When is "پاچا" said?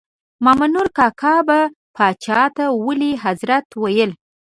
1.95-2.41